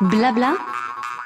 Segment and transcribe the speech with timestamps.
[0.00, 0.54] Blabla.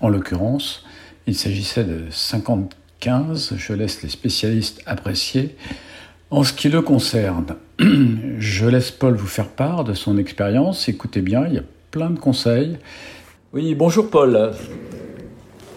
[0.00, 0.84] En l'occurrence,
[1.26, 5.56] il s'agissait de 50-15, je laisse les spécialistes apprécier.
[6.30, 7.56] En ce qui le concerne,
[8.38, 10.88] je laisse Paul vous faire part de son expérience.
[10.88, 12.78] Écoutez bien, il y a plein de conseils.
[13.52, 14.52] Oui, bonjour Paul.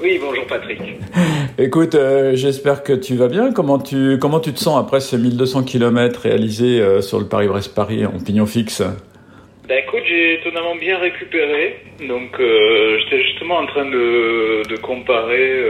[0.02, 0.82] Oui, bonjour Patrick.
[1.58, 3.54] Écoute, euh, j'espère que tu vas bien.
[3.54, 8.06] Comment tu, comment tu te sens après ces 1200 km réalisés euh, sur le Paris-Brest-Paris
[8.06, 8.82] en pignon fixe?
[9.70, 11.78] Bah écoute, j'ai étonnamment bien récupéré.
[12.08, 15.64] Donc euh, j'étais justement en train de, de comparer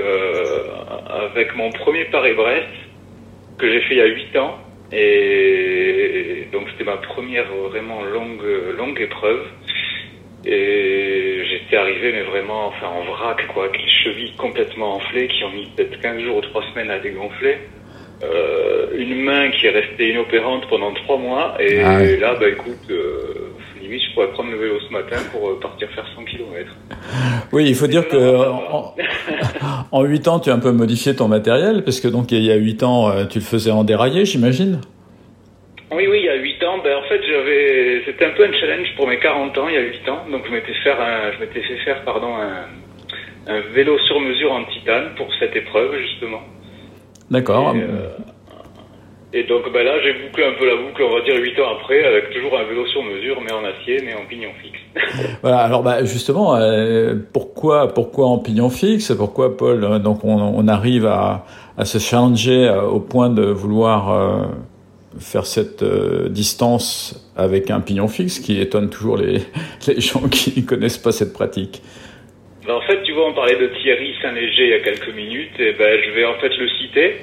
[1.33, 2.67] avec mon premier Paris-Brest
[3.57, 4.57] que j'ai fait il y a 8 ans.
[4.93, 8.41] Et donc c'était ma première vraiment longue,
[8.77, 9.41] longue épreuve.
[10.45, 15.43] Et j'étais arrivé, mais vraiment, enfin, en vrac, quoi, avec les chevilles complètement enflées, qui
[15.43, 17.57] ont mis peut-être 15 jours ou 3 semaines à dégonfler.
[18.23, 21.55] Euh, une main qui est restée inopérante pendant 3 mois.
[21.59, 22.17] Et Ah ouais.
[22.17, 25.89] là, bah écoute, euh, limite, je pourrais prendre le vélo ce matin pour euh, partir
[25.89, 26.71] faire 100 km.
[27.51, 28.93] Oui, il faut dire que en,
[29.91, 32.51] en 8 ans, tu as un peu modifié ton matériel, parce que donc il y
[32.51, 34.81] a 8 ans, euh, tu le faisais en déraillé, j'imagine?
[35.91, 38.53] Oui, oui, il y a 8 ans, ben, en fait, j'avais, c'était un peu un
[38.53, 40.19] challenge pour mes 40 ans, il y a 8 ans.
[40.31, 44.51] Donc, je m'étais faire un, je m'étais fait faire, pardon, un, un vélo sur mesure
[44.51, 46.41] en titane pour cette épreuve, justement.
[47.29, 47.75] D'accord.
[47.75, 48.09] Et, euh,
[49.33, 51.77] et donc, ben là, j'ai bouclé un peu la boucle, on va dire 8 ans
[51.79, 54.79] après, avec toujours un vélo sur mesure, mais en acier, mais en pignon fixe.
[55.41, 59.13] Voilà, alors bah, justement, euh, pourquoi, pourquoi en pignon fixe?
[59.13, 61.45] Pourquoi, Paul, euh, donc on, on arrive à,
[61.77, 64.45] à se challenger au point de vouloir euh,
[65.19, 69.39] faire cette euh, distance avec un pignon fixe qui étonne toujours les,
[69.87, 71.81] les gens qui ne connaissent pas cette pratique.
[72.65, 75.59] Ben, en fait, tu vois, on parlait de Thierry Saint-Léger il y a quelques minutes,
[75.59, 77.15] et ben, je vais en fait le citer,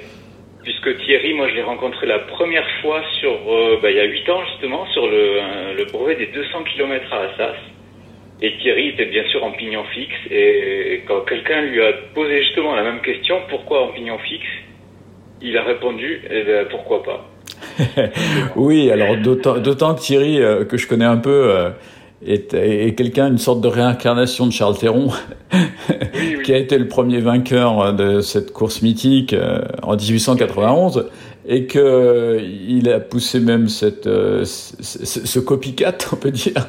[0.63, 4.05] puisque Thierry, moi, je l'ai rencontré la première fois sur, euh, ben, il y a
[4.05, 7.57] 8 ans, justement, sur le, euh, le brevet des 200 km à Assas.
[8.41, 12.73] Et Thierry était bien sûr en pignon fixe, et quand quelqu'un lui a posé justement
[12.73, 14.47] la même question, pourquoi en pignon fixe
[15.41, 17.29] Il a répondu, eh ben, pourquoi pas
[18.55, 21.69] Oui, alors d'autant que Thierry, euh, que je connais un peu, euh,
[22.25, 25.09] est, est quelqu'un, une sorte de réincarnation de Charles Théron,
[26.43, 31.05] qui a été le premier vainqueur euh, de cette course mythique euh, en 1891,
[31.51, 36.67] et que il a poussé même cette, euh, ce, ce- copycat, on peut dire,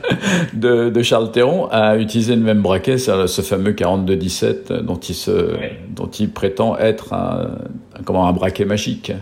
[0.55, 5.15] de, de Charles Théron à utiliser le même braquet, ce fameux 42-17 euh, dont il
[5.15, 5.79] se, Ouais.
[5.95, 7.51] dont il prétend être un,
[7.99, 9.13] un- comment un braquet magique.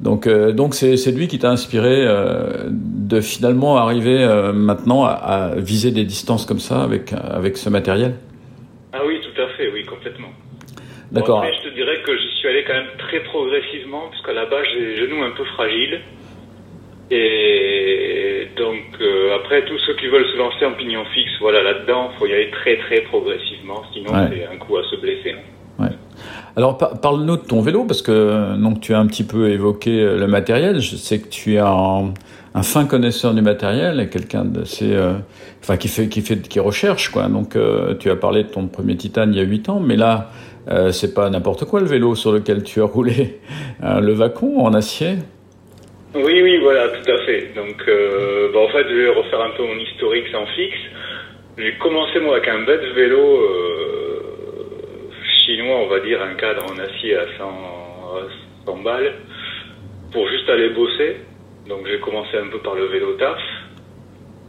[0.00, 5.10] Donc, euh, donc c'est, lui qui t'a inspiré euh, de finalement arriver euh, maintenant à,
[5.12, 8.14] à viser des distances comme ça avec avec ce matériel?
[8.92, 10.28] Ah oui, tout à fait, oui, complètement.
[10.28, 11.38] Bon, D'accord.
[11.38, 14.64] après, je te dirais que j'y suis allé quand même très progressivement, puisqu'à la base,
[14.74, 16.00] j'ai les genoux un peu fragiles.
[17.10, 18.98] Et donc,
[19.36, 22.50] après, tous ceux qui veulent se lancer en pignon fixe, voilà, là-dedans, faut y aller
[22.50, 24.28] très, très progressivement, sinon Ouais.
[24.30, 25.32] c'est un coup à se blesser.
[25.32, 25.42] hein.
[26.56, 30.00] Alors par- parle-nous de ton vélo parce que donc tu as un petit peu évoqué
[30.00, 30.80] euh, le matériel.
[30.80, 32.12] Je sais que tu es un,
[32.62, 35.14] fin connaisseur du matériel et quelqu'un d'assez, euh,
[35.60, 37.24] enfin qui fait qui recherche quoi.
[37.24, 39.96] Donc euh, tu as parlé de ton premier Titane il y a 8 ans, mais
[39.96, 40.30] là
[40.92, 43.40] c'est pas n'importe quoi le vélo sur lequel tu as roulé.
[43.82, 45.16] Euh, le Vacon en acier.
[46.14, 47.50] Oui, oui, voilà, tout à fait.
[47.56, 50.78] Donc, bah, en fait, je vais refaire un peu mon historique sans fixe.
[51.58, 53.40] J'ai commencé, moi, avec un bête vélo
[55.44, 59.14] chinois, on va dire, un cadre en acier à 100, à 100 balles,
[60.12, 61.16] pour juste aller bosser.
[61.68, 63.38] Donc, j'ai commencé un peu par le vélo taf.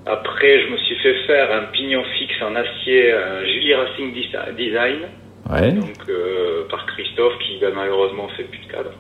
[0.06, 4.56] Après, je me suis fait faire un pignon fixe en acier, un Julie Racing Desi-
[4.56, 5.00] Design,
[5.52, 5.72] Ouais.
[5.72, 8.92] donc euh, par Christophe, qui bah, malheureusement fait plus de cadre.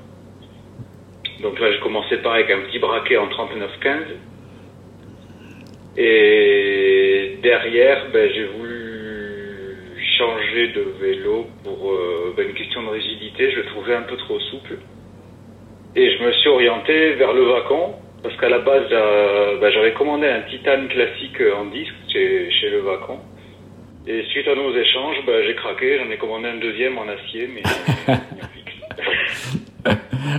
[1.42, 3.98] Donc là, j'ai commencé pareil avec un petit braquet en 39-15.
[5.98, 8.75] Et derrière, ben, j'ai voulu
[10.18, 13.52] changer de vélo pour euh, ben, une question de rigidité.
[13.52, 14.78] Je le trouvais un peu trop souple.
[15.96, 17.94] Et je me suis orienté vers le Vacon.
[18.24, 22.70] Parce qu'à la base, j'a- ben, j'avais commandé un Titan classique en disque chez, chez
[22.72, 23.20] le Vacon.
[24.08, 26.00] Et suite à nos échanges, ben, j'ai craqué.
[26.00, 27.62] J'en ai commandé un deuxième en acier, mais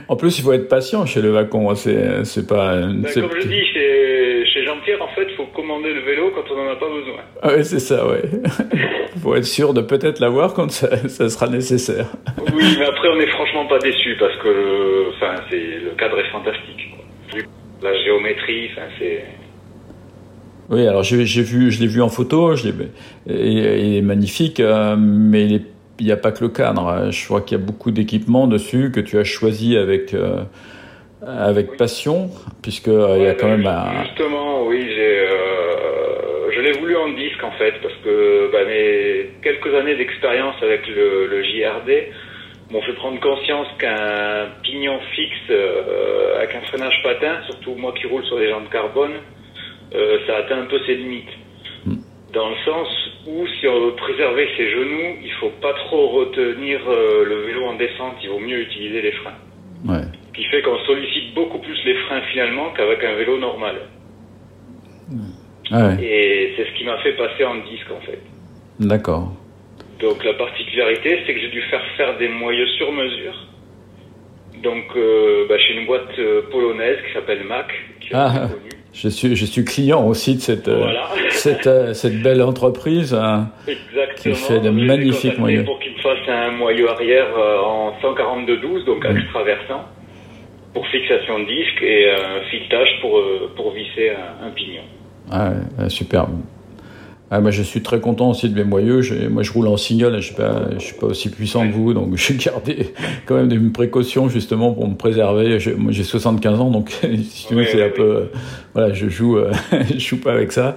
[0.08, 1.74] en plus il faut être patient chez le Vacon.
[1.74, 2.76] C'est c'est pas.
[2.80, 6.44] Ben, comme je dis chez, chez Jean-Pierre, en fait, il faut commander le vélo quand
[6.52, 7.20] on n'en a pas besoin.
[7.42, 8.22] Ah ouais, c'est ça, ouais.
[9.34, 12.06] être sûr de peut-être l'avoir quand ça, ça sera nécessaire.
[12.54, 16.18] Oui, mais après, on n'est franchement pas déçu parce que le, enfin, c'est, le cadre
[16.18, 16.90] est fantastique.
[16.94, 17.40] quoi.
[17.82, 19.24] La géométrie, enfin, c'est.
[20.68, 22.68] Oui, alors j'ai vu, je l'ai vu en photo, je
[23.26, 25.66] il est magnifique, euh, mais il est-
[25.98, 27.08] il n'y a pas que le cadre.
[27.10, 30.42] Je crois qu'il y a beaucoup d'équipements dessus que tu as choisi avec euh,
[31.26, 31.76] avec Oui.
[31.78, 32.30] passion,
[32.62, 34.04] puisque euh, il y a quand ben, même un...
[34.04, 35.55] Justement, oui, j'ai, euh,
[36.66, 41.26] l'ai voulu en disque en fait parce que bah, mes quelques années d'expérience avec le,
[41.26, 42.12] le JRD
[42.70, 48.06] m'ont fait prendre conscience qu'un pignon fixe euh, avec un freinage patin, surtout moi qui
[48.06, 49.12] roule sur des jambes carbone,
[49.94, 51.30] euh, ça atteint un peu ses limites.
[52.32, 52.88] Dans le sens
[53.26, 57.64] où si on veut préserver ses genoux, il faut pas trop retenir euh, le vélo
[57.64, 59.38] en descente, il vaut mieux utiliser les freins.
[59.86, 60.02] Ouais.
[60.28, 63.76] Ce qui fait qu'on sollicite beaucoup plus les freins finalement qu'avec un vélo normal.
[65.72, 68.18] Ah ouais, Et c'est ce qui m'a fait passer en disque en fait.
[68.80, 69.32] d'accord.
[70.00, 73.34] Donc la particularité, c'est que j'ai dû faire faire des moyeux sur mesure.
[74.62, 77.66] Donc euh, bah, chez une boîte euh, polonaise qui s'appelle Mac,
[78.00, 78.48] qui Ah.
[78.92, 80.86] Je suis, je suis client aussi de cette, euh,
[81.30, 83.12] cette, euh, cette belle entreprise.
[83.12, 83.50] hein.
[83.68, 84.14] Exactement.
[84.16, 85.64] Qui fait de je magnifiques moyeux.
[85.64, 89.84] Pour qu'ils me fassent un moyeu arrière en 142-12, donc axe traversant,
[90.72, 93.22] pour fixation de disque et un filetage pour,
[93.54, 94.82] pour visser un, un pignon.
[95.30, 96.30] Ah ouais, superbe.
[97.28, 99.00] Ah, moi, je suis très content aussi de mes moyeux.
[99.30, 100.14] Moi, je roule en single.
[100.20, 102.92] Je suis pas, je suis pas aussi puissant que vous, donc j'ai gardé
[103.26, 105.58] quand même des précautions justement pour me préserver.
[105.58, 106.90] Je- moi, j'ai 75 ans, donc
[107.24, 108.24] si tu veux, c'est un peu, euh,
[108.74, 109.52] voilà, je joue, euh,
[109.92, 110.76] je joue pas avec ça.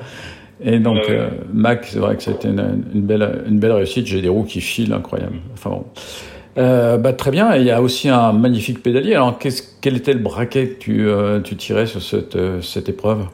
[0.62, 1.18] Et donc, Ouais, ouais.
[1.19, 4.07] euh, Mac, c'est vrai que c'était une, une belle, une belle réussite.
[4.07, 5.36] J'ai des roues qui filent, incroyable.
[5.54, 5.86] Enfin bon.
[6.57, 7.54] Euh, bah, très bien.
[7.56, 9.13] Et il y a aussi un magnifique pédalier.
[9.13, 13.25] Alors, qu'est-ce, quel était le braquet que tu, euh, tu tirais sur cette, cette épreuve?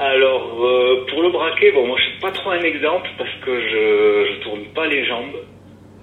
[0.00, 3.60] Alors, euh, pour le braquet, bon, moi je suis pas trop un exemple parce que
[3.60, 5.36] je, je tourne pas les jambes.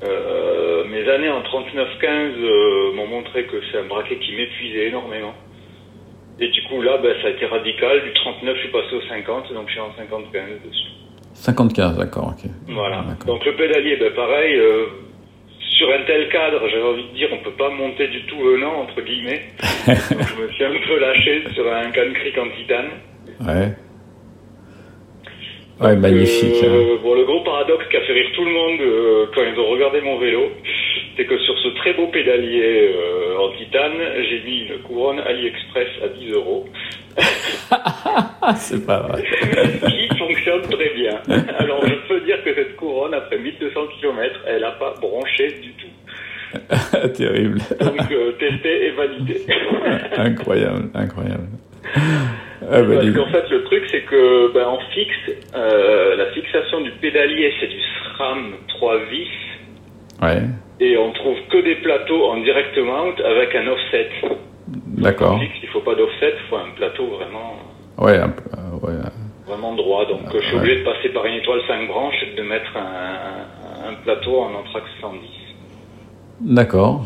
[0.03, 5.33] Euh, mes années en 39-15 euh, m'ont montré que c'est un braquet qui m'épuisait énormément.
[6.39, 8.03] Et du coup, là, ben, ça a été radical.
[8.03, 10.91] Du 39, je suis passé au 50, donc je suis en 50-15 dessus.
[11.33, 12.49] 55, d'accord, ok.
[12.67, 13.03] Voilà.
[13.25, 14.59] Donc le pédalier, ben, pareil.
[14.59, 14.85] euh,
[15.59, 18.81] sur un tel cadre, j'avais envie de dire, on peut pas monter du tout venant,
[18.81, 19.41] entre guillemets.
[19.87, 22.89] donc je me suis un peu lâché sur un can cric en titane.
[23.41, 23.73] Ouais.
[25.79, 26.63] Ouais, magnifique.
[26.63, 26.67] hein.
[26.67, 29.59] Euh, bon, le gros paradoxe qui a fait rire tout le monde euh, quand ils
[29.59, 30.49] ont regardé mon vélo,
[31.15, 33.93] c'est que sur ce très beau pédalier euh, en titane,
[34.29, 36.65] j'ai mis une couronne AliExpress à 10 euros,
[38.55, 39.23] c'est pas vrai.
[39.87, 41.19] qui fonctionne très bien.
[41.59, 45.71] Alors je peux dire que cette couronne, après 1200 km, elle n'a pas bronché du
[45.73, 45.87] tout.
[47.17, 47.59] Terrible.
[47.79, 49.41] Donc euh, testé et validé.
[50.17, 51.47] incroyable, incroyable.
[52.69, 56.81] Ah, bah, Parce qu'en fait, le truc, c'est que ben, en fixe, euh, la fixation
[56.81, 57.79] du pédalier, c'est du
[58.15, 59.27] SRAM 3 vis.
[60.21, 60.41] Ouais,
[60.79, 64.09] Et on trouve que des plateaux en direct mount avec un offset.
[64.97, 65.39] d'accord.
[65.39, 67.57] Fixe, il faut pas d'offset, il faut un plateau vraiment,
[67.99, 68.93] Ouais, un euh, ouais.
[69.47, 70.05] vraiment droit.
[70.05, 70.61] Donc euh, je suis Ouais.
[70.61, 74.53] obligé de passer par une étoile 5 branches et de mettre un, un plateau en
[74.55, 75.19] anthrax 110.
[76.41, 77.05] D'accord.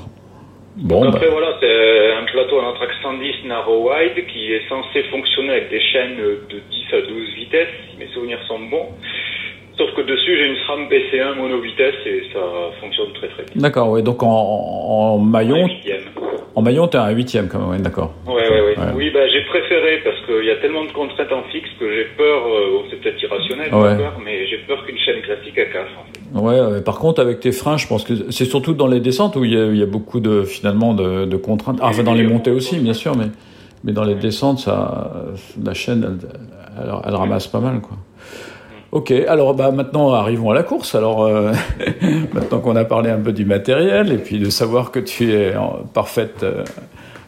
[0.77, 5.03] Bon, bah, Après voilà, c'est un plateau en anthrax 110 narrow wide qui est censé
[5.03, 8.87] fonctionner avec des chaînes de 10 à 12 vitesses, si mes souvenirs sont bons.
[9.77, 12.39] Sauf que dessus, j'ai une SRAM PC1 mono vitesse et ça
[12.79, 13.61] fonctionne très très bien.
[13.61, 14.01] D'accord, ouais.
[14.01, 15.67] Donc en, en maillon.
[16.55, 18.13] En maillon, t'es à un huitième quand même, d'accord.
[18.27, 18.77] Ouais, ouais, ouais.
[18.77, 18.91] Ouais.
[18.95, 22.05] Oui, bah, j'ai préféré parce qu'il y a tellement de contraintes en fixe que j'ai
[22.17, 23.97] peur, euh, bon, c'est peut-être irrationnel, Ouais.
[23.97, 25.87] peur, mais j'ai peur qu'une chaîne classique elle casse.
[25.99, 26.39] En fait.
[26.41, 29.35] Ouais, ouais, par contre, avec tes freins, je pense que c'est surtout dans les descentes
[29.35, 31.79] où il y a, il y a beaucoup de finalement de, de contraintes.
[31.81, 33.25] Ah, enfin, dans les montées aussi, bien sûr, mais
[33.83, 35.11] mais dans les descentes, ça,
[35.63, 36.29] la chaîne, elle,
[36.83, 37.97] elle, elle ramasse pas mal, quoi.
[38.91, 40.95] Ok, alors bah maintenant arrivons à la course.
[40.95, 41.53] Alors euh,
[42.33, 45.55] maintenant qu'on a parlé un peu du matériel et puis de savoir que tu es
[45.55, 46.63] en parfaite euh,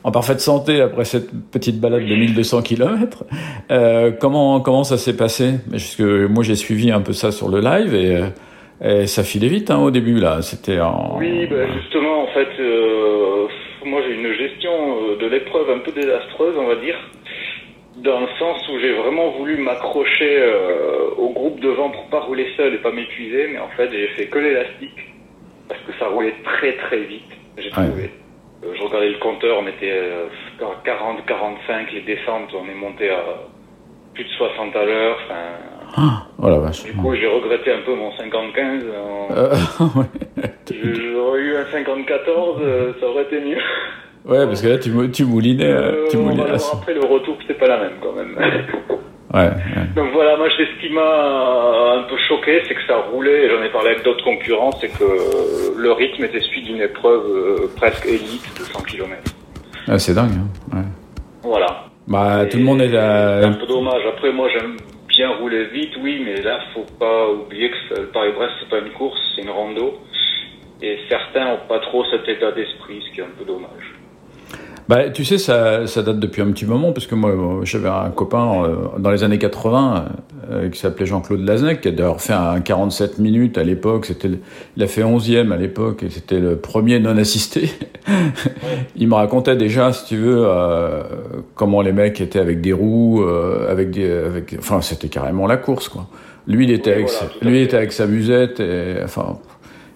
[0.04, 3.24] en parfaite santé après cette petite balade de 1200 km,
[3.72, 5.54] euh, comment comment ça s'est passé?
[5.72, 9.24] Parce que moi j'ai suivi un peu ça sur le live et, euh, et ça
[9.24, 10.42] filait vite hein, au début là.
[10.42, 13.48] C'était en Oui, bah, justement, en fait, euh,
[13.86, 16.96] moi j'ai une gestion euh, de l'épreuve un peu désastreuse, on va dire,
[17.98, 22.48] dans le sens où j'ai vraiment voulu m'accrocher euh, au groupe devant pour pas rouler
[22.58, 25.14] seul et pas m'épuiser, mais en fait j'ai fait que l'élastique
[25.70, 27.24] parce que ça roulait très très vite,
[27.58, 27.72] j'ai Ouais.
[27.72, 28.10] trouvé.
[28.64, 30.26] Euh, je regardais le compteur, on était euh,
[30.62, 33.22] à 40, 45, les descentes, on est monté à
[34.14, 35.18] plus de 60 à l'heure.
[35.26, 36.84] Enfin, oh la vache.
[36.84, 38.84] du coup, j'ai regretté un peu mon 50-15.
[38.96, 39.52] en- Euh,
[40.00, 40.50] ouais.
[40.72, 43.58] J'aurais eu un 54, euh, ça aurait été mieux.
[44.26, 46.44] Ouais, parce que là tu, tu moulinais, euh, Euh, tu moulinais.
[46.74, 48.36] après le retour, c'était pas la même quand même.
[49.34, 49.88] Ouais, ouais.
[49.96, 53.64] Donc voilà, moi c'est ce qui m'a un peu choqué, c'est que ça roulait, j'en
[53.64, 58.06] ai parlé avec d'autres concurrents, c'est que le rythme était celui d'une épreuve euh, presque
[58.06, 59.12] élite de 100 km.
[59.88, 60.32] Ah, c'est dingue.
[60.72, 60.78] Hein.
[60.78, 60.84] Ouais.
[61.42, 61.86] Voilà.
[62.08, 63.58] Bah, tout le monde est C'est un là.
[63.60, 64.02] peu dommage.
[64.08, 64.76] Après, moi j'aime
[65.08, 68.92] bien rouler vite, oui, mais là, faut pas oublier que le Paris-Brest, c'est pas une
[68.94, 69.96] course, c'est une rando.
[70.82, 73.94] Et certains ont pas trop cet état d'esprit, ce qui est un peu dommage.
[74.90, 77.88] Bah, tu sais, ça, ça date depuis un petit moment, parce que moi, euh, j'avais
[77.88, 80.06] un copain euh, dans les années 80
[80.52, 84.06] euh, qui s'appelait Jean-Claude Laznec, qui a d'ailleurs fait un 47 minutes à l'époque.
[84.06, 84.30] C'était,
[84.76, 87.70] il a fait 11e à l'époque, et c'était le premier non assisté.
[88.98, 91.04] il me racontait déjà, si tu veux, euh,
[91.56, 93.24] comment les mecs étaient avec des roues,
[93.70, 96.08] avec des, avec, enfin, c'était carrément la course, quoi.
[96.46, 99.38] Lui, il était Oui, avec, voilà, lui était avec sa musette, et enfin,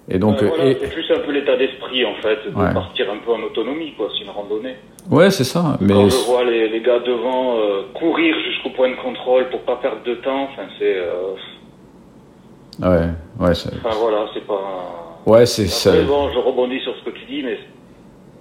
[0.10, 1.03] et donc, voilà, et- plus
[2.06, 2.74] en fait, de Ouais.
[2.74, 4.75] partir un peu en autonomie, quoi, c'est une randonnée.
[5.12, 5.77] ouais, c'est ça.
[5.82, 9.62] Mais Quand je vois les, les gars devant euh, courir jusqu'au point de contrôle pour
[9.62, 11.34] pas perdre de temps, enfin c'est, euh,
[12.82, 13.08] ouais,
[13.39, 15.15] ouais, c'est, enfin voilà, c'est pas.
[15.25, 15.91] ouais, c'est ça.
[16.03, 17.58] Bon, je rebondis sur ce que tu dis, mais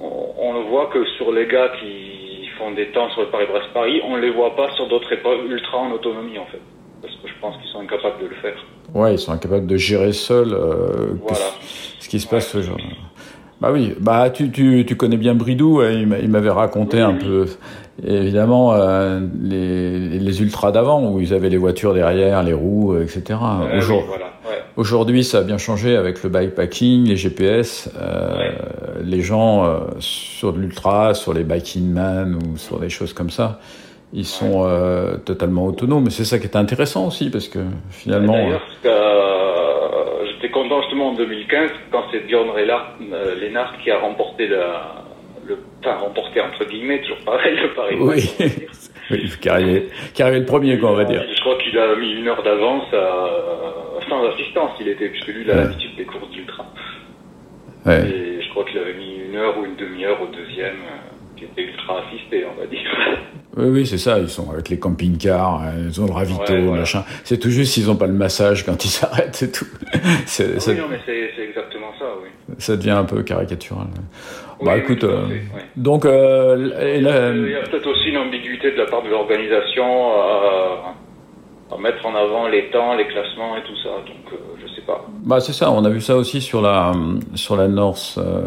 [0.00, 4.00] on, on le voit que sur les gars qui font des temps sur le Paris-Brest-Paris,
[4.04, 6.60] on les voit pas sur d'autres épreuves ultra en autonomie en fait,
[7.02, 8.56] parce que je pense qu'ils sont incapables de le faire.
[8.94, 11.36] Ouais, ils sont incapables de gérer seuls euh, Voilà.
[11.36, 12.76] ce- ce qui se passe ce jour.
[13.60, 16.98] Bah oui, bah tu, tu, tu connais bien Bridou, hein, il m'a- il m'avait raconté
[16.98, 17.18] Oui, un oui.
[17.24, 17.46] peu,
[18.06, 23.22] évidemment, euh, les, les ultras d'avant, où ils avaient les voitures derrière, les roues, etc.
[23.30, 24.62] Euh, Aujourd- oui, voilà, ouais.
[24.76, 28.54] Aujourd'hui, ça a bien changé avec le bikepacking, les GPS, euh, Ouais.
[29.02, 33.58] les gens sur de l'ultra, sur les biking man ou sur des choses comme ça,
[34.12, 36.06] ils sont euh, totalement autonomes.
[36.06, 37.58] Et c'est ça qui est intéressant aussi, parce que
[37.90, 38.32] finalement...
[38.34, 44.46] D'ailleurs, euh, j'étais content justement en 2015 quand c'est Lennart, euh, Lennart qui a remporté
[44.48, 45.04] la,
[45.46, 47.96] le, enfin remporté entre guillemets, toujours pareil, le Paris.
[48.00, 48.30] Oui,
[49.10, 51.24] oui qui, arrivait, qui arrivait le premier, quoi, on va dire.
[51.34, 55.42] Je crois qu'il a mis une heure d'avance à- sans assistance, il était, puisque lui,
[55.42, 55.60] il a Ouais.
[55.64, 56.64] l'habitude des courses d'ultra.
[57.84, 58.02] Ouais.
[58.08, 61.44] Et je crois qu'il avait mis une heure ou une demi-heure au deuxième, euh, qui
[61.44, 62.88] était ultra assisté, on va dire.
[63.56, 64.18] Oui, oui, c'est ça.
[64.18, 66.80] Ils sont avec les camping-cars, euh, ils ont le ravito, Ouais, voilà.
[66.80, 67.04] machin.
[67.24, 69.66] C'est tout juste s'ils n'ont pas le massage quand ils s'arrêtent, c'est tout.
[70.26, 72.28] Ça, non, mais c'est exactement ça, oui.
[72.58, 73.86] ça devient un peu caricatural.
[74.60, 75.42] Oui, bah écoute, euh, fait,
[75.76, 79.84] donc euh, Il y a peut-être aussi une ambiguïté de la part de l'organisation
[80.14, 80.94] à,
[81.74, 83.90] à mettre en avant les temps, les classements et tout ça.
[84.06, 85.04] Donc, euh, je sais pas.
[85.24, 85.70] bah c'est ça.
[85.70, 86.92] On a vu ça aussi sur la
[87.34, 88.42] sur la North, euh,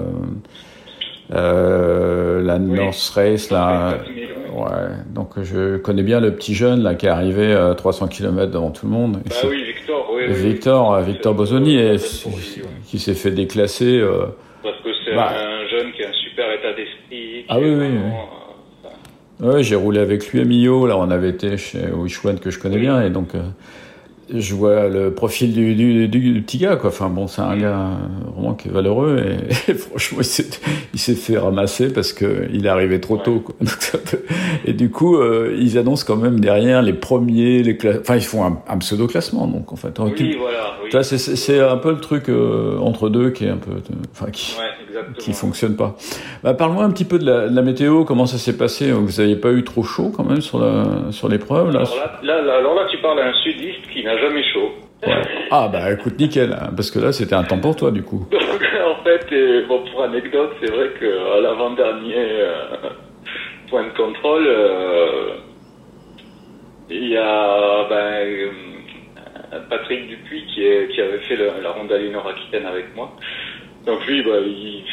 [1.33, 2.77] euh, la Oui.
[2.77, 3.93] North Race là.
[3.97, 4.29] 4000, ouais.
[4.63, 4.87] Ouais.
[5.13, 8.71] Donc je connais bien le petit jeune là qui est arrivé à 300 km devant
[8.71, 9.19] tout le monde.
[9.25, 10.23] Bah oui, Victor, oui.
[10.23, 10.97] et oui, Victor, oui.
[10.97, 11.77] euh, Victor C'est- Bosoni,
[12.85, 13.99] qui s'est fait déclasser.
[13.99, 14.25] euh,
[14.63, 15.31] Parce que c'est Bah.
[15.33, 17.45] un jeune qui a un super état d'esprit.
[17.47, 20.85] Ah oui, oui, euh, Ouais, j'ai roulé avec lui à Millau.
[20.85, 22.81] Là, on avait été chez Wishwan que je connais Oui.
[22.81, 23.39] bien, et donc euh,
[24.33, 26.75] je vois le profil du, du, du- du petit gars.
[26.75, 26.89] Quoi.
[26.89, 29.19] Enfin bon, c'est un gars euh, vraiment qui est valeureux,
[29.67, 33.39] et, et franchement, il s'est, fait ramasser parce que il est arrivé trop tôt.
[33.39, 33.55] Quoi.
[33.61, 34.17] Donc,
[34.65, 38.21] et du coup, euh, ils annoncent quand même derrière les premiers, les cla- enfin ils
[38.23, 39.47] font un, un pseudo classement.
[39.47, 40.73] Donc en fait, Oui, tu- voilà.
[40.83, 40.89] Oui.
[41.03, 43.71] c'est, un peu le truc euh, entre deux qui est un peu,
[44.11, 45.15] enfin qui Ouais, exactement.
[45.17, 45.95] qui fonctionne pas.
[46.43, 48.91] Bah, parle-moi un petit peu de la, de la météo, comment ça s'est passé?
[48.91, 51.79] Vous n'avez pas eu trop chaud quand même sur la sur l'épreuve là?
[51.81, 53.33] Alors là, là, là- alors là, tu parles à un
[53.99, 54.71] qui n'a jamais chaud.
[55.05, 55.21] Ouais.
[55.51, 58.27] Ah bah écoute, nickel, hein, parce que là c'était un temps pour toi du coup.
[58.31, 62.53] Donc en fait, et, bon, pour anecdote, c'est vrai qu'à l'avant-dernier euh,
[63.69, 65.29] point de contrôle, euh,
[66.89, 68.49] il y a ben, euh,
[69.69, 73.11] Patrick Dupuis qui, est, qui avait fait le- la randonnée Nord-Aquitaine avec moi.
[73.85, 74.83] Donc lui, bah, il,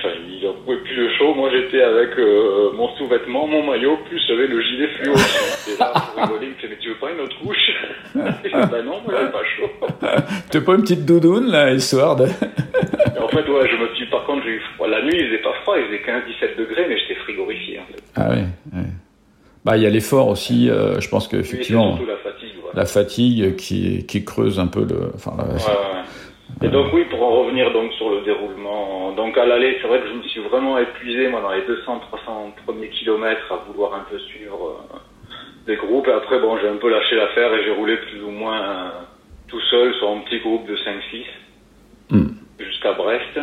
[0.40, 1.35] il en pouvait plus le chaud.
[1.35, 5.14] Moi, j'étais avec euh, mon sous-vêtement, mon maillot, plus j'avais le gilet fluo.
[5.69, 7.57] Et là, pour rigoler, il me fait, mais tu veux pas une autre couche?
[8.14, 9.71] Je dis, bah non, moi, j'ai pas chaud.
[10.50, 12.25] T'as pas une petite doudoune là, histoire de.
[12.26, 14.88] Et en fait, ouais, je me suis, par contre, j'ai eu froid.
[14.88, 16.02] La nuit, il faisait pas froid, il faisait
[16.55, 18.02] 15-17 degrés, mais j'étais frigorifié, en fait.
[18.14, 18.45] Ah ouais.
[18.75, 18.87] ouais.
[19.64, 22.78] Bah il y a l'effort aussi, euh, je pense Oui, qu'effectivement surtout la fatigue, voilà.
[22.81, 25.11] la fatigue qui, qui creuse un peu le.
[25.16, 25.61] Enfin, la- ouais.
[26.63, 30.01] Et donc oui, pour en revenir donc sur le déroulement, donc à l'aller, c'est vrai
[30.01, 34.05] que je me suis vraiment épuisé moi dans les 200-300 premiers kilomètres à vouloir un
[34.11, 34.97] peu suivre euh,
[35.67, 36.09] des groupes.
[36.09, 38.89] Et après bon, j'ai un peu lâché l'affaire et j'ai roulé plus ou moins euh,
[39.49, 41.25] tout seul sur un petit groupe de 5-6
[42.09, 42.29] Hmm.
[42.61, 43.39] jusqu'à Brest.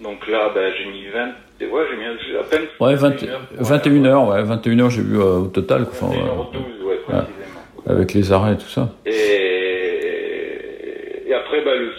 [0.00, 1.28] Donc là, ben, j'ai mis 20,
[1.60, 2.04] et ouais, j'ai mis
[2.38, 3.40] à peine Ouais, 20 21 heures.
[3.58, 6.62] 21 heures, ouais, 21 heures j'ai vu euh, au total, enfin, 21 ouais, heures 12,
[6.86, 7.60] ouais, précisément.
[7.88, 8.88] avec les arrêts et tout ça.
[9.06, 9.43] Et,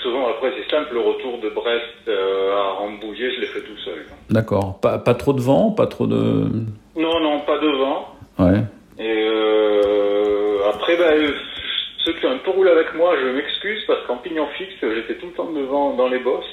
[0.03, 3.77] souvent, après, c'est simple, le retour de Brest euh, à Rambouillet, je l'ai fait tout
[3.83, 4.05] seul.
[4.29, 4.79] D'accord.
[4.81, 6.15] Pas, pas trop de vent, pas trop de.
[6.95, 8.07] Non, non, pas de vent.
[8.39, 8.59] Ouais.
[8.99, 11.31] Et euh, après, bah, euh,
[12.05, 15.15] ceux qui ont un peu roulé avec moi, je m'excuse parce qu'en pignon fixe, j'étais
[15.15, 16.45] tout le temps devant dans les bosses.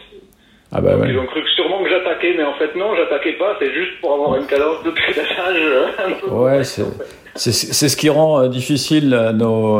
[0.74, 1.08] Ah bah ouais.
[1.10, 4.00] Ils ont cru que sûrement que j'attaquais, mais en fait non, j'attaquais pas, c'est juste
[4.00, 5.28] pour avoir une cadence de pédalage.
[5.60, 6.82] euh, Ouais, c'est
[7.34, 9.78] c'est c'est ce qui rend difficile nos,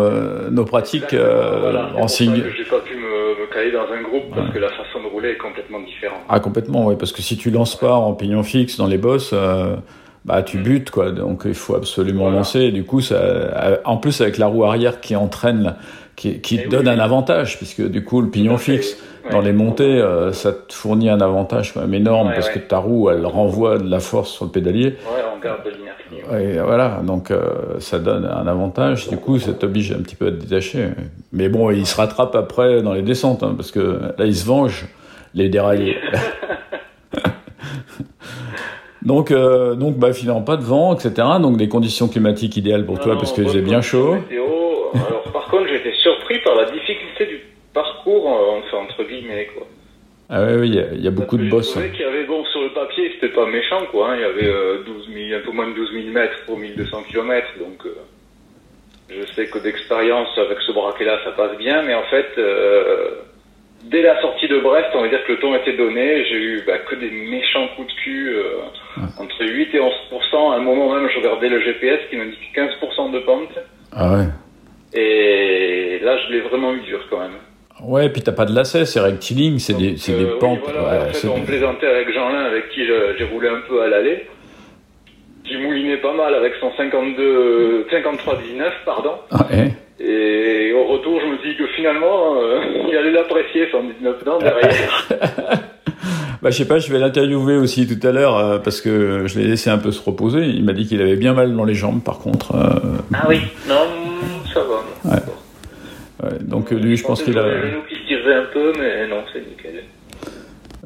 [0.50, 2.44] nos pratiques euh, Voilà, en signe.
[2.54, 2.91] J'ai pas pu
[3.70, 6.20] dans un groupe parce que la façon de rouler est complètement différente.
[6.28, 9.30] Ah complètement, oui, parce que si tu lances pas en pignon fixe dans les bosses,
[9.32, 9.76] euh,
[10.24, 11.10] bah tu butes quoi.
[11.12, 12.38] Donc il faut absolument Voilà.
[12.38, 12.60] lancer.
[12.60, 15.76] Et du coup, ça, euh, en plus avec la roue arrière qui entraîne,
[16.22, 16.94] qui, qui Eh te donne oui.
[16.94, 19.30] un avantage, puisque du coup le pignon fixe ouais.
[19.32, 22.54] dans les montées, euh, ça te fournit un avantage quand même énorme Ouais, parce ouais.
[22.54, 24.86] que ta roue elle renvoie de la force sur le pédalier.
[24.86, 26.52] Ouais, on garde de l'inertie.
[26.54, 29.08] Et voilà, donc euh, ça donne un avantage.
[29.08, 30.88] Du coup, ça t'oblige un petit peu à te détacher.
[31.32, 34.46] Mais bon, il se rattrape après dans les descentes, hein, parce que là, il se
[34.46, 34.86] venge
[35.34, 35.96] les déraillés.
[39.04, 41.12] donc, euh, donc, bah, finalement, pas de vent, etc.
[41.40, 44.14] Donc, des conditions climatiques idéales pour Non, toi, non, parce que c'est bien chaud.
[44.14, 44.41] météo.
[44.94, 47.40] Alors, par contre, j'ai été surpris par la difficulté du
[47.72, 49.66] parcours, euh, enfin, entre guillemets, quoi.
[50.28, 51.66] Ah oui, oui, il y a- il y, a beaucoup de Parce.
[51.66, 54.10] Je trouvais qu'il y avait, bon, sur le papier, c'était pas méchant, quoi.
[54.12, 54.16] hein.
[54.16, 57.02] Il y avait euh, 12 000, un peu moins de 12 000 mètres pour 1200
[57.10, 57.94] km, donc euh,
[59.10, 63.10] je sais que d'expérience, avec ce braquet-là, ça passe bien, mais en fait, euh,
[63.84, 66.62] dès la sortie de Brest, on va dire que le ton était donné, j'ai eu
[66.66, 68.36] bah, que des méchants coups de cul,
[69.18, 72.70] entre 8 et 11% À un moment même, je regardais le GPS qui m'indique 15
[73.12, 73.50] de pente,
[73.94, 74.24] Ah ouais.
[74.94, 77.32] Et là, je l'ai vraiment eu dur quand même.
[77.82, 80.60] Ouais, puis t'as pas de lacet, c'est rectiligne, c'est des, c'est euh, des oui, pentes.
[80.64, 83.82] voilà, ouais, en fait, on des- plaisantait avec Jean-Lin, avec qui j'ai roulé un peu
[83.82, 84.26] à l'aller,
[85.44, 89.14] qui moulinait pas mal avec son 52, 53-19, pardon.
[89.50, 89.72] Ouais.
[89.98, 94.38] Et au retour, je me dis que finalement, euh, il allait l'apprécier, son 19 dents
[94.38, 95.08] derrière.
[96.42, 99.38] Bah, je sais pas, je vais l'interviewer aussi tout à l'heure euh, parce que je
[99.38, 100.40] l'ai laissé un peu se reposer.
[100.40, 102.56] Il m'a dit qu'il avait bien mal dans les jambes, par contre.
[102.56, 103.86] euh, ah oui, non,
[104.52, 105.12] ça va.
[105.14, 105.20] Ouais.
[106.21, 107.46] ouais, donc euh, lui, je pense qu'il a.
[107.46, 109.84] Les genoux qui se tiraient un peu, mais non, c'est nickel.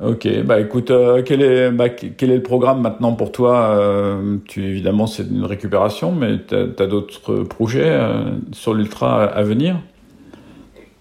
[0.02, 3.78] Ok, bah écoute, euh, quel est bah, quel est le programme maintenant pour toi?
[3.78, 9.42] Euh, Tu évidemment c'est une récupération, mais t'as as, d'autres projets euh, sur l'ultra à
[9.42, 9.76] venir?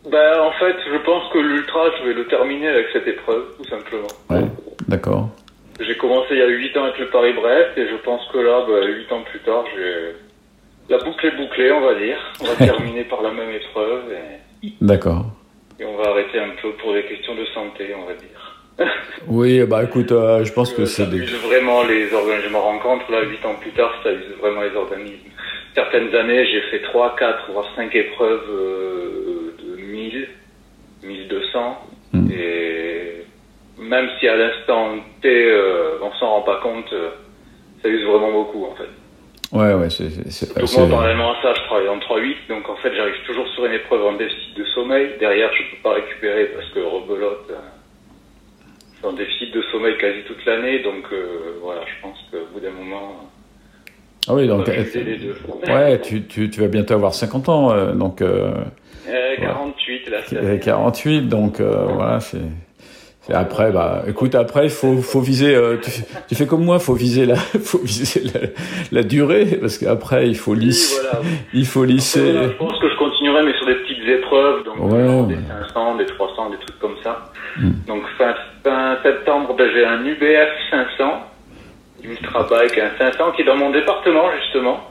[0.09, 3.67] Ben, en fait, je pense que l'ultra, je vais le terminer avec cette épreuve, tout
[3.67, 4.07] simplement.
[4.29, 4.47] Ouais,
[4.87, 5.29] d'accord.
[5.81, 8.63] J'ai commencé il y a 8 ans avec le Paris-Brest et je pense que là,
[8.65, 10.15] bah, 8 ans plus tard, j'ai
[10.89, 12.17] la boucle est bouclée, on va dire.
[12.41, 14.03] On va terminer par la même épreuve
[14.63, 15.25] et, D'accord.
[15.79, 18.51] et on va arrêter un peu pour des questions de santé, on va dire.
[19.27, 21.21] Oui, bah écoute, euh, je pense que Euh, c'est ça des.
[21.47, 22.41] vraiment les organes.
[22.43, 25.29] Je me rends compte, là, 8 ans plus tard, ça use vraiment les organismes.
[25.73, 30.27] Certaines années, j'ai fait 3, 4, voire 5 épreuves euh, de 1000,
[31.03, 31.77] 1200.
[32.13, 32.31] Mm.
[32.31, 33.23] Et
[33.79, 37.09] même si à l'instant T, euh, on s'en rend pas compte, euh,
[37.81, 38.89] ça use vraiment beaucoup, en fait.
[39.51, 40.09] Ouais, ouais, c'est.
[40.59, 43.65] Donc moi, parallèlement à ça, je travaille en 3-8, donc en fait, j'arrive toujours sur
[43.65, 45.11] une épreuve en déficit de sommeil.
[45.19, 47.55] Derrière, je peux pas récupérer parce que rebelote, euh,
[48.93, 52.45] je suis en déficit de sommeil quasi toute l'année, donc euh, voilà, je pense qu'au
[52.53, 53.29] bout d'un moment,
[54.27, 54.67] Ah oui, on donc.
[54.69, 55.35] euh, les deux.
[55.67, 58.21] Ouais, tu, tu, tu vas bientôt avoir 50 ans, euh, donc.
[58.21, 58.51] Euh,
[59.07, 62.39] Euh, 48, là, c'est Euh, 48, donc euh, voilà, c'est.
[63.33, 65.55] Après, bah, écoute, après, il faut, faut viser.
[65.55, 68.39] euh, tu, fais- tu fais comme moi, faut viser la, faut viser la,
[68.91, 71.25] la durée, parce qu'après, il faut Oui, lisser, voilà.
[71.53, 72.21] il faut lisser.
[72.31, 75.23] voilà, je pense que je continuerai, mais sur des petites épreuves, donc Ouais, ouais.
[75.35, 75.37] des
[75.69, 77.31] 500, des 300, des trucs comme ça.
[77.57, 77.71] Hmm.
[77.87, 81.23] Donc fin, fin septembre, ben, j'ai un UBF 500,
[82.03, 84.81] Ultra Bike, un 500 qui est dans mon département justement.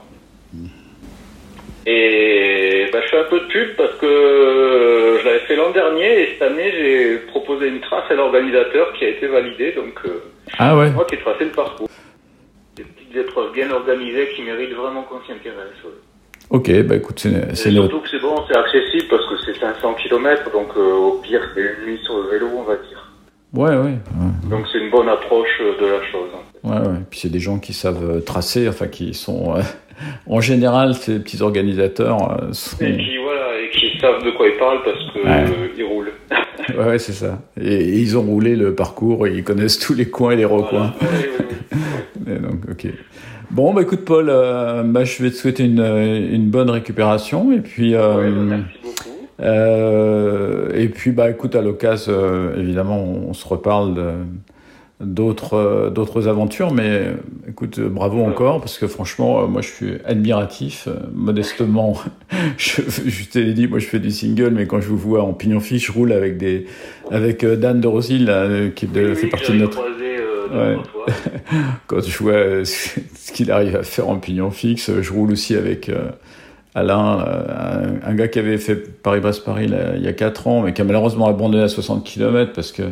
[1.87, 2.44] Et
[2.95, 6.21] ben, je fais un peu de pub parce que euh, je l'avais fait l'an dernier
[6.21, 10.23] et cette année j'ai proposé une trace à l'organisateur qui a été validée, donc euh,
[10.57, 10.89] Ah ouais.
[10.91, 11.89] moi qui ai tracé le parcours.
[12.77, 15.75] Des petites épreuves bien organisées qui méritent vraiment qu'on s'y intéresse.
[15.83, 15.91] ouais.
[16.51, 19.95] Ok, bah écoute, c'est Et surtout que c'est bon, c'est accessible parce que c'est 500
[19.95, 23.11] km, donc euh, au pire c'est une nuit sur le vélo, on va dire.
[23.53, 23.75] Ouais, ouais.
[23.77, 24.49] ouais.
[24.49, 26.29] Donc c'est une bonne approche de la chose.
[26.33, 26.79] en fait.
[26.81, 26.99] Ouais, ouais.
[27.09, 29.55] Puis c'est des gens qui savent tracer, enfin qui sont.
[29.55, 29.61] euh,
[30.27, 32.77] en général, ces petits organisateurs euh, sont.
[32.83, 35.51] Et qui voilà, et qui savent de quoi ils parlent parce Ouais.
[35.51, 36.11] euh, ils roulent.
[36.77, 37.39] Ouais, ouais, c'est ça.
[37.61, 40.45] Et, et ils ont roulé le parcours, et ils connaissent tous les coins et les
[40.45, 40.93] recoins.
[40.99, 42.35] Voilà.
[42.37, 42.87] Et donc, ok.
[43.51, 47.51] Bon, bah écoute, Paul, euh, bah, je vais te souhaiter une, euh, une bonne récupération,
[47.51, 47.93] et puis.
[47.93, 49.27] euh, Ouais, bah, merci beaucoup.
[49.41, 52.13] Euh, et puis, bah, écoute, à l'occasion,
[52.57, 54.11] évidemment, on, on se reparle de-
[55.01, 57.07] d'autres euh, d'autres aventures, mais
[57.49, 61.97] écoute, euh, bravo encore, parce que franchement, euh, moi, je suis admiratif, modestement.
[62.57, 65.33] je, je t'ai dit, moi, je fais du single, mais quand je vous vois en
[65.33, 66.65] pignon fiche, je roule avec des
[67.11, 68.31] avec Dan de Rosil,
[68.75, 70.77] qui de- Oui, fait oui, partie de notre croisé, euh, Ouais.
[71.87, 75.89] quand je vois ce qu'il arrive à faire en pignon fixe, je roule aussi avec
[75.89, 76.09] euh,
[76.73, 77.25] Alain,
[78.05, 80.83] un, un gars qui avait fait Paris-Brest-Paris il y a 4 ans, mais qui a
[80.85, 82.83] malheureusement abandonné à 60 km parce que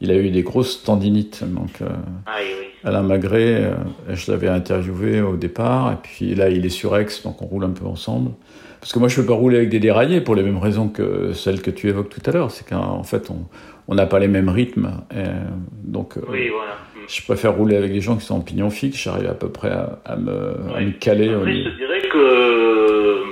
[0.00, 1.42] il a eu des grosses tendinites.
[1.44, 1.86] Donc euh,
[2.26, 2.66] Ah oui.
[2.84, 3.74] Alain Magret, euh,
[4.10, 7.64] je l'avais interviewé au départ, et puis là il est sur Aix, donc on roule
[7.64, 8.30] un peu ensemble.
[8.80, 10.88] Parce que moi je ne peux pas rouler avec des déraillés pour les mêmes raisons
[10.88, 13.28] que celles que tu évoques tout à l'heure, c'est qu'en fait
[13.88, 15.24] on n'a pas les mêmes rythmes, et,
[15.82, 16.74] donc euh, Oui, voilà.
[16.94, 16.98] Mm.
[17.08, 19.70] je préfère rouler avec des gens qui sont en pignon fixe, j'arrive à peu près
[19.70, 20.84] à, à me, à Ouais.
[20.84, 23.22] me caler au Après, je dirais que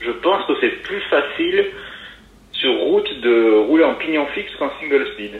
[0.00, 1.64] je pense que c'est plus facile
[2.62, 5.32] sur route de rouler en pignon fixe qu'en single speed.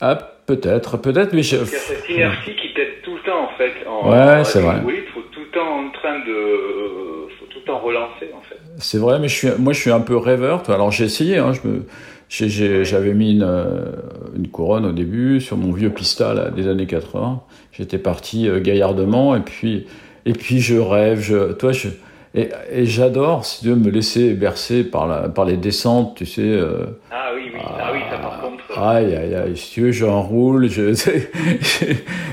[0.00, 1.56] Ah, peut-être, peut-être, mais je...
[1.56, 3.72] Il y a cette inertie qui t'aide tout le temps en fait.
[3.86, 4.76] En, Ouais, c'est vrai.
[4.84, 8.40] Oui, il faut tout le temps en train de, faut tout le temps relancer en
[8.48, 8.56] fait.
[8.78, 10.62] c'est vrai, mais je suis, moi je suis un peu rêveur.
[10.62, 10.76] toi.
[10.76, 13.92] Alors j'ai essayé, hein, je me, j'avais mis une, euh,
[14.36, 17.42] une couronne au début sur mon vieux pista là, des années 80.
[17.72, 19.86] J'étais parti euh, gaillardement et puis,
[20.24, 21.88] et puis je rêve, je, toi, je,
[22.34, 26.42] et, et j'adore, si veux, me laisser bercer par, la, par les descentes, tu sais.
[26.42, 28.62] euh, Ah oui, oui, ah, oui, ça par contre.
[28.70, 30.92] euh, Aïe, aïe, aïe, si tu veux, j'enroule, je,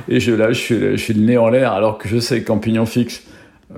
[0.10, 2.44] et je, là, je suis, je suis le nez en l'air, alors que je sais
[2.44, 3.24] qu'en pignon fixe,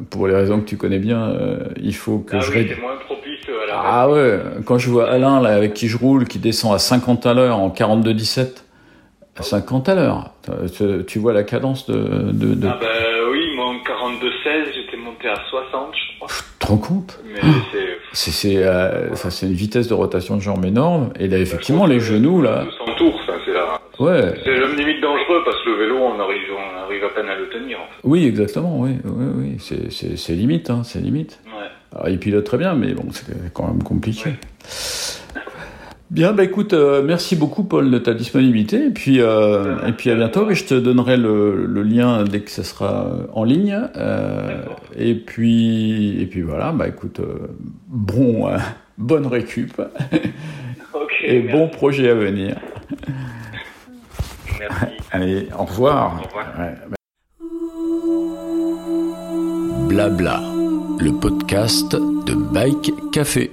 [0.10, 2.80] pour les raisons que tu connais bien, euh, il faut que ah je oui, c'est
[2.82, 6.26] moins propice à la Ah ouais, quand je vois Alain, là, avec qui je roule,
[6.26, 8.64] qui descend à 50 à l'heure en 42-17,
[9.38, 10.32] à 50 à l'heure,
[10.76, 11.96] tu, tu vois la cadence de...
[12.34, 12.68] de, de...
[12.68, 12.88] Ah bah
[13.32, 14.74] oui, moi en 42-16,
[15.28, 16.28] à 60, je crois.
[16.30, 17.40] Tu te rends compte Mais
[17.72, 17.98] c'est...
[18.12, 22.00] C'est c'est, euh, c'est une vitesse de rotation de jambes énorme, et là, effectivement, les
[22.00, 22.64] genoux, là...
[22.66, 24.04] 200 tours, enfin, c'est.
[24.04, 27.28] Ouais, C'est même limite dangereux parce que le vélo, on arrive, on arrive à peine
[27.28, 27.78] à le tenir.
[27.80, 28.00] En fait.
[28.06, 31.40] oui, exactement, oui, oui, oui, c'est- c'est c'est limite, hein, c'est limite.
[31.48, 31.68] Ouais.
[31.94, 34.32] Alors, il pilote très bien, mais bon, c'est quand même compliqué.
[36.12, 40.10] Bien, bah écoute, euh, merci beaucoup Paul de ta disponibilité, et puis, euh, et puis
[40.10, 43.80] à bientôt, et je te donnerai le, le lien dès que ça sera en ligne.
[43.96, 44.64] Euh,
[44.98, 47.48] et puis, et puis voilà, bah écoute, euh,
[47.88, 48.58] bon, euh,
[48.98, 49.80] bonne récup
[51.24, 51.52] et merci.
[51.52, 52.56] bon projet à venir.
[54.60, 54.86] Merci.
[55.12, 56.22] Allez, au revoir.
[56.24, 56.48] Au revoir.
[56.58, 56.76] Ouais.
[59.88, 60.42] Blabla,
[61.00, 63.52] le podcast de Bike Café.